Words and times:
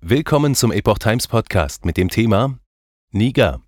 Willkommen 0.00 0.54
zum 0.54 0.70
Epoch 0.70 0.98
Times 0.98 1.26
Podcast 1.26 1.84
mit 1.84 1.96
dem 1.96 2.08
Thema 2.08 2.60
Niger. 3.10 3.60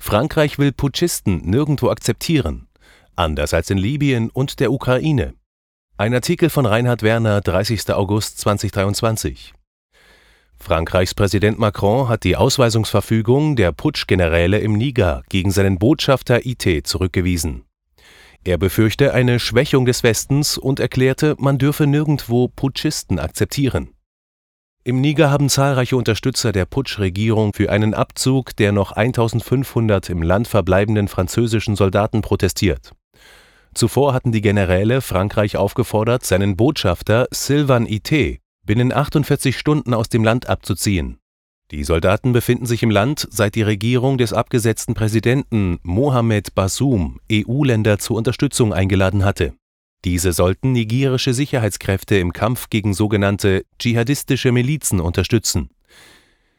Frankreich 0.00 0.58
will 0.58 0.72
Putschisten 0.72 1.42
nirgendwo 1.48 1.90
akzeptieren, 1.90 2.66
anders 3.14 3.54
als 3.54 3.70
in 3.70 3.78
Libyen 3.78 4.28
und 4.30 4.58
der 4.58 4.72
Ukraine. 4.72 5.34
Ein 5.96 6.12
Artikel 6.12 6.50
von 6.50 6.66
Reinhard 6.66 7.04
Werner, 7.04 7.40
30. 7.40 7.92
August 7.92 8.40
2023. 8.40 9.54
Frankreichs 10.58 11.14
Präsident 11.14 11.60
Macron 11.60 12.08
hat 12.08 12.24
die 12.24 12.34
Ausweisungsverfügung 12.34 13.54
der 13.54 13.70
Putschgeneräle 13.70 14.58
im 14.58 14.72
Niger 14.72 15.22
gegen 15.28 15.52
seinen 15.52 15.78
Botschafter 15.78 16.44
IT 16.44 16.84
zurückgewiesen. 16.84 17.62
Er 18.42 18.58
befürchte 18.58 19.14
eine 19.14 19.38
Schwächung 19.38 19.86
des 19.86 20.02
Westens 20.02 20.58
und 20.58 20.80
erklärte, 20.80 21.36
man 21.38 21.58
dürfe 21.58 21.86
nirgendwo 21.86 22.48
Putschisten 22.48 23.20
akzeptieren. 23.20 23.95
Im 24.86 25.00
Niger 25.00 25.32
haben 25.32 25.48
zahlreiche 25.48 25.96
Unterstützer 25.96 26.52
der 26.52 26.64
Putschregierung 26.64 27.54
für 27.54 27.72
einen 27.72 27.92
Abzug 27.92 28.54
der 28.54 28.70
noch 28.70 28.92
1500 28.92 30.10
im 30.10 30.22
Land 30.22 30.46
verbleibenden 30.46 31.08
französischen 31.08 31.74
Soldaten 31.74 32.22
protestiert. 32.22 32.92
Zuvor 33.74 34.14
hatten 34.14 34.30
die 34.30 34.42
Generäle 34.42 35.00
Frankreich 35.00 35.56
aufgefordert, 35.56 36.24
seinen 36.24 36.54
Botschafter 36.54 37.26
Sylvain 37.32 37.84
Ité 37.88 38.38
binnen 38.64 38.92
48 38.92 39.58
Stunden 39.58 39.92
aus 39.92 40.08
dem 40.08 40.22
Land 40.22 40.48
abzuziehen. 40.48 41.18
Die 41.72 41.82
Soldaten 41.82 42.30
befinden 42.32 42.66
sich 42.66 42.84
im 42.84 42.90
Land, 42.92 43.26
seit 43.28 43.56
die 43.56 43.62
Regierung 43.62 44.18
des 44.18 44.32
abgesetzten 44.32 44.94
Präsidenten 44.94 45.80
Mohamed 45.82 46.54
Bassoum 46.54 47.18
EU-Länder 47.32 47.98
zur 47.98 48.16
Unterstützung 48.16 48.72
eingeladen 48.72 49.24
hatte. 49.24 49.52
Diese 50.06 50.32
sollten 50.32 50.70
nigerische 50.70 51.34
Sicherheitskräfte 51.34 52.16
im 52.16 52.32
Kampf 52.32 52.70
gegen 52.70 52.94
sogenannte 52.94 53.64
dschihadistische 53.80 54.52
Milizen 54.52 55.00
unterstützen. 55.00 55.70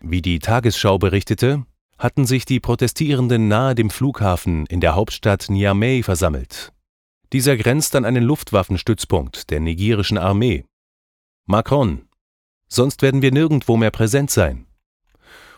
Wie 0.01 0.21
die 0.21 0.39
Tagesschau 0.39 0.97
berichtete, 0.97 1.65
hatten 1.97 2.25
sich 2.25 2.43
die 2.43 2.59
Protestierenden 2.59 3.47
nahe 3.47 3.73
dem 3.73 3.89
Flughafen 3.89 4.65
in 4.65 4.81
der 4.81 4.95
Hauptstadt 4.95 5.49
Niamey 5.49 6.03
versammelt. 6.03 6.73
Dieser 7.31 7.55
grenzt 7.55 7.95
an 7.95 8.03
einen 8.03 8.25
Luftwaffenstützpunkt 8.25 9.49
der 9.49 9.61
nigerischen 9.61 10.17
Armee. 10.17 10.65
Macron. 11.45 12.09
Sonst 12.67 13.01
werden 13.01 13.21
wir 13.21 13.31
nirgendwo 13.31 13.77
mehr 13.77 13.91
präsent 13.91 14.29
sein. 14.29 14.65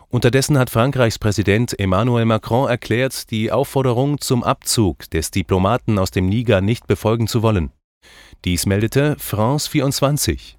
Unterdessen 0.09 0.59
hat 0.59 0.69
Frankreichs 0.69 1.17
Präsident 1.17 1.79
Emmanuel 1.79 2.25
Macron 2.25 2.69
erklärt, 2.69 3.31
die 3.31 3.51
Aufforderung 3.51 4.21
zum 4.21 4.43
Abzug 4.43 5.09
des 5.09 5.31
Diplomaten 5.31 5.97
aus 5.97 6.11
dem 6.11 6.27
Niger 6.29 6.61
nicht 6.61 6.85
befolgen 6.85 7.27
zu 7.27 7.41
wollen. 7.41 7.71
Dies 8.45 8.65
meldete 8.65 9.17
France 9.19 9.69
24. 9.69 10.57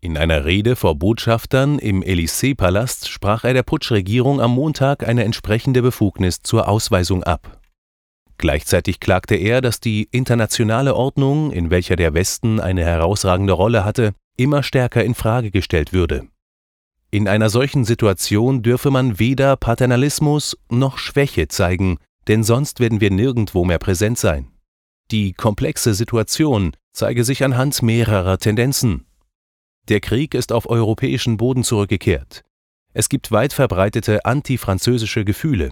In 0.00 0.16
einer 0.16 0.44
Rede 0.44 0.76
vor 0.76 0.94
Botschaftern 0.94 1.80
im 1.80 2.02
Élysée-Palast 2.04 3.08
sprach 3.08 3.42
er 3.42 3.52
der 3.52 3.64
Putschregierung 3.64 4.40
am 4.40 4.52
Montag 4.52 5.02
eine 5.08 5.24
entsprechende 5.24 5.82
Befugnis 5.82 6.42
zur 6.42 6.68
Ausweisung 6.68 7.24
ab. 7.24 7.60
Gleichzeitig 8.38 9.00
klagte 9.00 9.34
er, 9.34 9.60
dass 9.60 9.80
die 9.80 10.08
internationale 10.12 10.94
Ordnung, 10.94 11.50
in 11.50 11.70
welcher 11.70 11.96
der 11.96 12.14
Westen 12.14 12.60
eine 12.60 12.84
herausragende 12.84 13.54
Rolle 13.54 13.84
hatte, 13.84 14.12
immer 14.36 14.62
stärker 14.62 15.02
in 15.02 15.16
Frage 15.16 15.50
gestellt 15.50 15.92
würde. 15.92 16.28
In 17.10 17.26
einer 17.26 17.50
solchen 17.50 17.84
Situation 17.84 18.62
dürfe 18.62 18.92
man 18.92 19.18
weder 19.18 19.56
Paternalismus 19.56 20.56
noch 20.70 20.98
Schwäche 20.98 21.48
zeigen, 21.48 21.98
denn 22.28 22.44
sonst 22.44 22.78
werden 22.78 23.00
wir 23.00 23.10
nirgendwo 23.10 23.64
mehr 23.64 23.78
präsent 23.78 24.18
sein. 24.18 24.53
Die 25.10 25.32
komplexe 25.32 25.94
Situation 25.94 26.76
zeige 26.92 27.24
sich 27.24 27.44
anhand 27.44 27.82
mehrerer 27.82 28.38
Tendenzen. 28.38 29.06
Der 29.88 30.00
Krieg 30.00 30.34
ist 30.34 30.52
auf 30.52 30.68
europäischen 30.68 31.36
Boden 31.36 31.62
zurückgekehrt. 31.62 32.42
Es 32.94 33.08
gibt 33.08 33.32
weit 33.32 33.52
verbreitete 33.52 34.24
antifranzösische 34.24 35.24
Gefühle. 35.24 35.70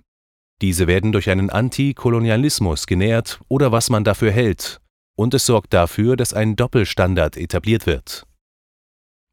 Diese 0.61 0.87
werden 0.87 1.13
durch 1.13 1.31
einen 1.31 1.51
Antikolonialismus 1.51 2.87
genährt 2.87 3.41
oder 3.49 3.73
was 3.73 3.91
man 3.91 4.05
dafür 4.05 4.31
hält, 4.33 4.81
und 5.17 5.33
es 5.35 5.47
sorgt 5.47 5.73
dafür, 5.73 6.17
dass 6.17 6.35
ein 6.35 6.57
Doppelstandard 6.57 7.37
etabliert 7.37 7.87
wird. 7.87 8.27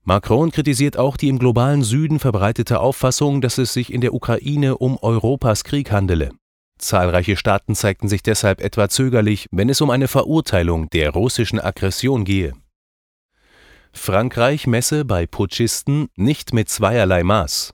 Macron 0.04 0.52
kritisiert 0.52 0.98
auch 0.98 1.18
die 1.18 1.28
im 1.28 1.40
globalen 1.40 1.84
Süden 1.84 2.20
verbreitete 2.20 2.80
Auffassung, 2.80 3.42
dass 3.42 3.58
es 3.58 3.74
sich 3.74 3.94
in 3.94 4.02
der 4.02 4.14
Ukraine 4.14 4.78
um 4.78 4.98
Europas 4.98 5.64
Krieg 5.64 5.92
handele. 5.92 6.31
Zahlreiche 6.80 7.38
Staaten 7.38 7.76
zeigten 7.76 8.08
sich 8.08 8.24
deshalb 8.24 8.62
etwa 8.62 8.90
zögerlich, 8.90 9.48
wenn 9.52 9.70
es 9.70 9.82
um 9.82 9.90
eine 9.90 10.08
Verurteilung 10.08 10.90
der 10.90 11.12
russischen 11.12 11.60
Aggression 11.60 12.26
gehe. 12.26 12.54
Frankreich 13.92 14.68
messe 14.68 15.06
bei 15.06 15.26
Putschisten 15.26 16.08
nicht 16.16 16.54
mit 16.54 16.70
zweierlei 16.70 17.24
Maß. 17.24 17.74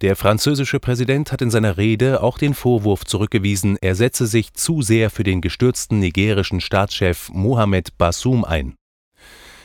Der 0.00 0.16
französische 0.16 0.80
Präsident 0.80 1.32
hat 1.32 1.42
in 1.42 1.50
seiner 1.50 1.76
Rede 1.76 2.22
auch 2.22 2.38
den 2.38 2.54
Vorwurf 2.54 3.04
zurückgewiesen, 3.04 3.76
er 3.80 3.94
setze 3.94 4.26
sich 4.26 4.54
zu 4.54 4.82
sehr 4.82 5.10
für 5.10 5.24
den 5.24 5.40
gestürzten 5.40 5.98
nigerischen 5.98 6.60
Staatschef 6.60 7.28
Mohamed 7.30 7.98
Bassoum 7.98 8.44
ein. 8.44 8.76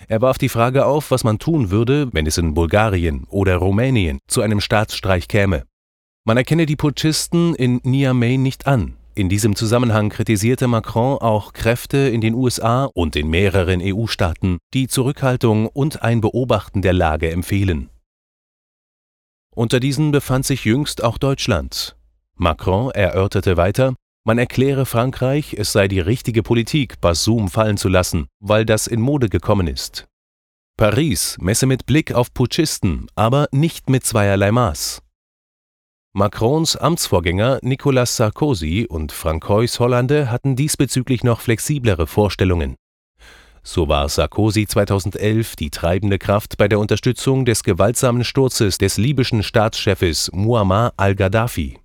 Er 0.08 0.22
warf 0.22 0.38
die 0.38 0.50
Frage 0.50 0.86
auf, 0.86 1.12
was 1.12 1.24
man 1.24 1.40
tun 1.40 1.72
würde, 1.72 2.10
wenn 2.12 2.28
es 2.28 2.38
in 2.38 2.54
Bulgarien 2.54 3.26
oder 3.30 3.58
Rumänien 3.58 4.20
zu 4.28 4.42
einem 4.42 4.60
Staatsstreich 4.60 5.28
käme. 5.28 5.64
Man 6.26 6.38
erkenne 6.38 6.66
die 6.66 6.78
Putschisten 6.78 7.54
in 7.54 7.82
Niamey 7.84 8.38
nicht 8.38 8.66
an. 8.66 8.96
In 9.14 9.28
diesem 9.28 9.58
Zusammenhang 9.58 10.08
kritisierte 10.08 10.68
Macron 10.68 11.18
auch 11.18 11.52
Kräfte 11.52 11.98
in 11.98 12.22
den 12.22 12.34
USA 12.34 12.86
und 12.86 13.18
in 13.18 13.28
mehreren 13.30 13.82
EU-Staaten, 13.84 14.60
die 14.74 14.88
Zurückhaltung 14.88 15.68
und 15.68 16.02
ein 16.02 16.22
Beobachten 16.22 16.82
der 16.82 16.94
Lage 16.94 17.30
empfehlen. 17.30 17.90
Unter 19.54 19.82
diesen 19.82 20.12
befand 20.12 20.46
sich 20.46 20.64
jüngst 20.64 21.04
auch 21.04 21.18
Deutschland. 21.18 21.98
Macron 22.36 22.90
erörterte 22.92 23.58
weiter, 23.58 23.94
man 24.24 24.38
erkläre 24.38 24.86
Frankreich, 24.86 25.54
es 25.60 25.74
sei 25.74 25.90
die 25.90 26.00
richtige 26.00 26.42
Politik, 26.42 27.02
Bassoum 27.02 27.50
fallen 27.50 27.76
zu 27.76 27.90
lassen, 27.90 28.28
weil 28.40 28.66
das 28.66 28.88
in 28.88 29.02
Mode 29.02 29.28
gekommen 29.28 29.68
ist. 29.68 30.08
Paris 30.78 31.38
messe 31.42 31.66
mit 31.66 31.86
Blick 31.86 32.14
auf 32.14 32.34
Putschisten, 32.34 33.08
aber 33.14 33.48
nicht 33.52 33.90
mit 33.90 34.06
zweierlei 34.06 34.54
Maß. 34.54 35.04
Macrons 36.16 36.76
Amtsvorgänger 36.76 37.58
Nicolas 37.64 38.18
Sarkozy 38.18 38.86
und 38.88 39.12
Francois 39.12 39.80
Hollande 39.80 40.30
hatten 40.30 40.56
diesbezüglich 40.56 41.24
noch 41.24 41.42
flexiblere 41.42 42.06
Vorstellungen. 42.06 42.76
So 43.64 43.88
war 43.88 44.08
Sarkozy 44.08 44.68
2011 44.68 45.56
die 45.56 45.72
treibende 45.72 46.20
Kraft 46.20 46.58
bei 46.58 46.68
der 46.68 46.78
Unterstützung 46.78 47.46
des 47.46 47.64
gewaltsamen 47.64 48.24
Sturzes 48.24 48.78
des 48.78 48.98
libyschen 48.98 49.42
Staatschefes 49.42 50.30
Muammar 50.32 50.94
al-Gaddafi. 50.98 51.80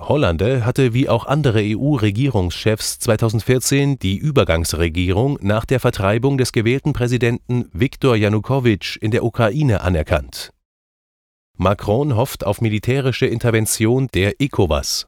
Hollande 0.00 0.66
hatte 0.66 0.92
wie 0.92 1.08
auch 1.08 1.24
andere 1.24 1.60
EU-Regierungschefs 1.62 2.98
2014 2.98 4.00
die 4.00 4.16
Übergangsregierung 4.16 5.38
nach 5.40 5.64
der 5.64 5.78
Vertreibung 5.78 6.38
des 6.38 6.50
gewählten 6.50 6.92
Präsidenten 6.92 7.70
Viktor 7.72 8.16
Janukowitsch 8.16 8.96
in 8.96 9.12
der 9.12 9.22
Ukraine 9.22 9.82
anerkannt. 9.82 10.50
Macron 11.56 12.16
hofft 12.16 12.44
auf 12.44 12.60
militärische 12.60 13.26
Intervention 13.26 14.08
der 14.12 14.40
ECOWAS. 14.40 15.06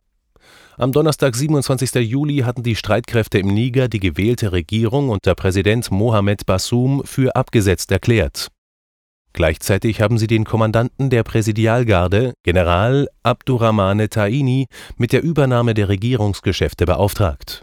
Am 0.79 0.93
Donnerstag, 0.93 1.35
27. 1.35 1.95
Juli, 2.07 2.39
hatten 2.39 2.63
die 2.63 2.77
Streitkräfte 2.77 3.39
im 3.39 3.49
Niger 3.49 3.89
die 3.89 4.01
gewählte 4.01 4.53
Regierung 4.53 5.09
unter 5.09 5.35
Präsident 5.35 5.91
Mohamed 5.91 6.47
Bassoum 6.47 7.03
für 7.05 7.35
abgesetzt 7.35 7.91
erklärt 7.91 8.49
Gleichzeitig 9.37 10.01
haben 10.01 10.17
sie 10.17 10.29
den 10.29 10.47
Kommandanten 10.47 11.11
der 11.11 11.23
Präsidialgarde, 11.23 12.33
General 12.43 13.07
Abdurrahmane 13.23 14.09
Taini, 14.09 14.67
mit 14.97 15.13
der 15.13 15.23
Übernahme 15.23 15.75
der 15.75 15.91
Regierungsgeschäfte 15.91 16.87
beauftragt. 16.87 17.63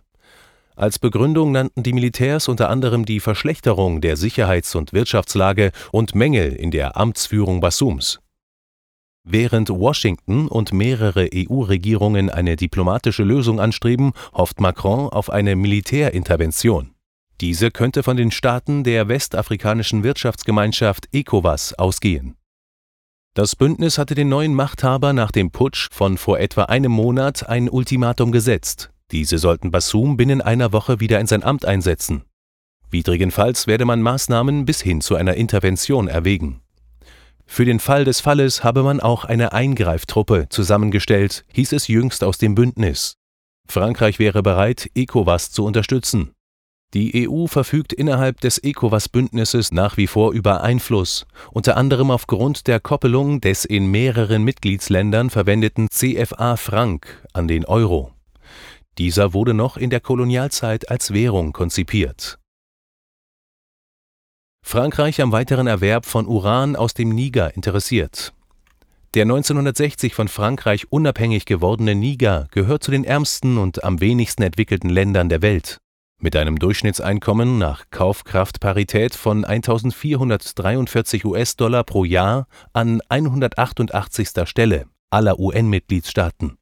Als 0.75 0.99
Begründung 0.99 1.51
nannten 1.51 1.81
die 1.81 1.93
Militärs 1.93 2.47
unter 2.47 2.69
anderem 2.69 3.05
die 3.05 3.19
Verschlechterung 3.19 4.01
der 4.01 4.17
Sicherheits- 4.17 4.75
und 4.75 4.93
Wirtschaftslage 4.93 5.71
und 5.91 6.13
Mängel 6.13 6.53
in 6.53 6.69
der 6.69 6.95
Amtsführung 6.95 7.59
Bassums. 7.59 8.19
Während 9.25 9.69
Washington 9.69 10.47
und 10.47 10.73
mehrere 10.73 11.29
EU-Regierungen 11.33 12.29
eine 12.29 12.57
diplomatische 12.57 13.23
Lösung 13.23 13.59
anstreben, 13.59 14.11
hofft 14.33 14.59
Macron 14.59 15.09
auf 15.09 15.29
eine 15.29 15.55
Militärintervention. 15.55 16.93
Diese 17.39 17.71
könnte 17.71 18.03
von 18.03 18.17
den 18.17 18.31
Staaten 18.31 18.83
der 18.83 19.07
westafrikanischen 19.07 20.03
Wirtschaftsgemeinschaft 20.03 21.07
ECOWAS 21.13 21.73
ausgehen. 21.73 22.35
Das 23.33 23.55
Bündnis 23.55 23.97
hatte 23.97 24.13
den 24.13 24.29
neuen 24.29 24.53
Machthaber 24.53 25.13
nach 25.13 25.31
dem 25.31 25.51
Putsch 25.51 25.89
von 25.91 26.17
vor 26.17 26.39
etwa 26.39 26.65
einem 26.65 26.91
Monat 26.91 27.49
ein 27.49 27.69
Ultimatum 27.69 28.31
gesetzt. 28.31 28.91
Diese 29.11 29.37
sollten 29.37 29.71
Bassoum 29.71 30.17
binnen 30.17 30.41
einer 30.41 30.71
Woche 30.71 30.99
wieder 30.99 31.19
in 31.19 31.27
sein 31.27 31.43
Amt 31.43 31.65
einsetzen. 31.65 32.23
Widrigenfalls 32.91 33.67
werde 33.67 33.85
man 33.85 34.01
Maßnahmen 34.01 34.65
bis 34.65 34.81
hin 34.81 35.01
zu 35.01 35.15
einer 35.15 35.33
Intervention 35.33 36.07
erwägen. 36.07 36.62
Für 37.45 37.65
den 37.65 37.79
Fall 37.79 38.05
des 38.05 38.19
Falles 38.19 38.63
habe 38.63 38.83
man 38.83 38.99
auch 38.99 39.25
eine 39.25 39.53
Eingreiftruppe 39.53 40.47
zusammengestellt, 40.49 41.45
hieß 41.53 41.73
es 41.73 41.87
jüngst 41.87 42.23
aus 42.23 42.37
dem 42.37 42.55
Bündnis. 42.55 43.15
Frankreich 43.67 44.19
wäre 44.19 44.43
bereit, 44.43 44.89
ECOWAS 44.95 45.51
zu 45.51 45.65
unterstützen. 45.65 46.31
Die 46.93 47.27
EU 47.27 47.47
verfügt 47.47 47.91
innerhalb 47.91 48.39
des 48.41 48.59
ECOWAS-Bündnisses 48.63 49.71
nach 49.71 49.97
wie 49.97 50.05
vor 50.05 50.31
über 50.31 50.61
Einfluss, 50.61 51.25
unter 51.51 51.75
anderem 51.75 52.11
aufgrund 52.11 52.67
der 52.67 52.79
Koppelung 52.79 53.41
des 53.41 53.65
in 53.65 53.87
mehreren 53.87 54.43
Mitgliedsländern 54.43 55.31
verwendeten 55.31 55.87
CFA-Franc 55.89 57.23
an 57.33 57.47
den 57.47 57.65
Euro. 57.65 58.11
Dieser 58.99 59.33
wurde 59.33 59.55
noch 59.55 59.75
in 59.75 59.89
der 59.89 60.01
Kolonialzeit 60.01 60.91
als 60.91 61.13
Währung 61.13 61.51
konzipiert. 61.51 62.37
Frankreich 64.63 65.21
am 65.21 65.31
weiteren 65.31 65.67
Erwerb 65.67 66.05
von 66.05 66.25
Uran 66.25 66.75
aus 66.75 66.95
dem 66.95 67.09
Niger 67.09 67.55
interessiert. 67.55 68.33
Der 69.13 69.23
1960 69.23 70.15
von 70.15 70.27
Frankreich 70.27 70.91
unabhängig 70.91 71.45
gewordene 71.45 71.93
Niger 71.93 72.47
gehört 72.51 72.83
zu 72.83 72.89
den 72.89 73.03
ärmsten 73.03 73.59
und 73.59 73.83
am 73.83 74.01
wenigsten 74.01 74.41
entwickelten 74.41 74.89
Ländern 74.89 75.29
der 75.29 75.43
Welt 75.43 75.79
mit 76.23 76.37
einem 76.37 76.57
Durchschnittseinkommen 76.57 77.57
nach 77.57 77.83
Kaufkraftparität 77.91 79.13
von 79.13 79.43
1443 79.43 81.25
US-Dollar 81.25 81.83
pro 81.83 82.05
Jahr 82.05 82.47
an 82.71 83.01
188. 83.09 84.29
Stelle 84.45 84.85
aller 85.09 85.37
UN-Mitgliedstaaten. 85.37 86.57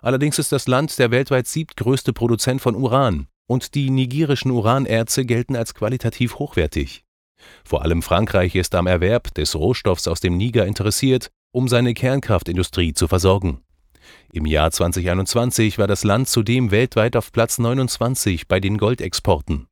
Allerdings 0.00 0.38
ist 0.38 0.50
das 0.50 0.66
Land 0.66 0.98
der 0.98 1.10
weltweit 1.10 1.46
siebtgrößte 1.46 2.12
Produzent 2.12 2.60
von 2.62 2.74
Uran 2.74 3.28
und 3.46 3.74
die 3.74 3.90
nigerischen 3.90 4.50
Uranerze 4.50 5.24
gelten 5.24 5.56
als 5.56 5.74
qualitativ 5.74 6.38
hochwertig. 6.38 7.04
Vor 7.64 7.82
allem 7.82 8.02
Frankreich 8.02 8.54
ist 8.54 8.74
am 8.74 8.86
Erwerb 8.86 9.34
des 9.34 9.54
Rohstoffs 9.56 10.06
aus 10.06 10.20
dem 10.20 10.36
Niger 10.36 10.66
interessiert, 10.66 11.30
um 11.52 11.68
seine 11.68 11.94
Kernkraftindustrie 11.94 12.94
zu 12.94 13.08
versorgen 13.08 13.62
im 14.32 14.46
Jahr 14.46 14.70
2021 14.70 15.78
war 15.78 15.86
das 15.86 16.04
Land 16.04 16.28
zudem 16.28 16.70
weltweit 16.70 17.16
auf 17.16 17.32
Platz 17.32 17.58
29 17.58 18.48
bei 18.48 18.60
den 18.60 18.78
Goldexporten. 18.78 19.66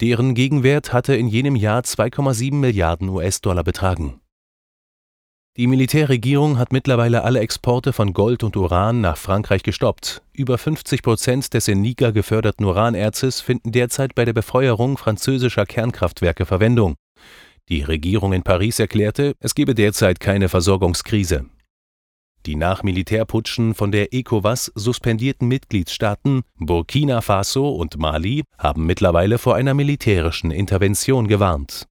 Deren 0.00 0.34
Gegenwert 0.34 0.92
hatte 0.92 1.14
in 1.16 1.28
jenem 1.28 1.56
Jahr 1.56 1.82
2,7 1.82 2.54
Milliarden 2.54 3.08
US-Dollar 3.08 3.64
betragen. 3.64 4.20
Die 5.58 5.66
Militärregierung 5.66 6.56
hat 6.56 6.72
mittlerweile 6.72 7.24
alle 7.24 7.40
Exporte 7.40 7.92
von 7.92 8.12
Gold 8.12 8.44
und 8.44 8.56
Uran 8.56 9.00
nach 9.00 9.16
Frankreich 9.16 9.64
gestoppt. 9.64 10.22
Über 10.32 10.56
50 10.56 11.02
Prozent 11.02 11.52
des 11.52 11.66
in 11.66 11.80
Niger 11.80 12.12
geförderten 12.12 12.64
Uranerzes 12.64 13.40
finden 13.40 13.72
derzeit 13.72 14.14
bei 14.14 14.24
der 14.24 14.34
Befeuerung 14.34 14.96
französischer 14.96 15.66
Kernkraftwerke 15.66 16.46
Verwendung. 16.46 16.94
Die 17.68 17.82
Regierung 17.82 18.34
in 18.34 18.44
Paris 18.44 18.78
erklärte, 18.78 19.34
es 19.40 19.56
gebe 19.56 19.74
derzeit 19.74 20.20
keine 20.20 20.48
Versorgungskrise. 20.48 21.46
Die 22.46 22.54
nach 22.54 22.84
Militärputschen 22.84 23.74
von 23.74 23.90
der 23.90 24.14
ECOWAS 24.14 24.70
suspendierten 24.76 25.48
Mitgliedstaaten 25.48 26.42
Burkina 26.60 27.20
Faso 27.20 27.70
und 27.70 27.98
Mali 27.98 28.44
haben 28.58 28.86
mittlerweile 28.86 29.38
vor 29.38 29.56
einer 29.56 29.74
militärischen 29.74 30.52
Intervention 30.52 31.26
gewarnt. 31.26 31.88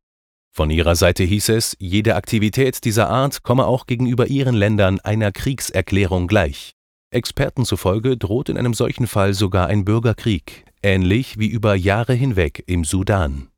Von 0.58 0.72
ihrer 0.72 0.96
Seite 0.96 1.24
hieß 1.24 1.50
es, 1.50 1.78
jede 1.78 2.16
Aktivität 2.16 2.84
dieser 2.84 3.12
Art 3.12 3.44
komme 3.44 3.68
auch 3.68 3.86
gegenüber 3.86 4.26
ihren 4.26 4.56
Ländern 4.56 5.00
einer 5.00 5.32
Kriegserklärung 5.32 6.26
gleich. 6.26 6.72
Experten 7.12 7.64
zufolge 7.64 8.18
droht 8.18 8.50
in 8.50 8.58
einem 8.58 8.74
solchen 8.74 9.06
Fall 9.06 9.36
sogar 9.36 9.68
ein 9.68 9.86
Bürgerkrieg, 9.86 10.66
ähnlich 10.82 11.38
wie 11.38 11.46
über 11.46 11.76
Jahre 11.76 12.16
hinweg 12.16 12.64
im 12.66 12.86
Sudan 12.86 13.50